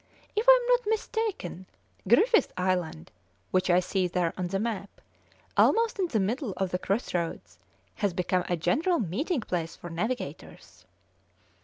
If 0.35 0.47
I 0.49 0.51
am 0.51 0.67
not 0.75 0.87
mistaken, 0.87 1.67
Griffith 2.07 2.51
Island, 2.57 3.11
which 3.51 3.69
I 3.69 3.79
see 3.79 4.07
there 4.07 4.33
on 4.35 4.47
the 4.47 4.57
map, 4.57 4.99
almost 5.55 5.99
in 5.99 6.07
the 6.07 6.19
middle 6.19 6.53
of 6.57 6.71
the 6.71 6.79
cross 6.79 7.13
roads, 7.13 7.59
has 7.97 8.11
become 8.11 8.43
a 8.49 8.57
general 8.57 8.97
meeting 8.99 9.41
place 9.41 9.75
for 9.75 9.91
navigators." 9.91 10.85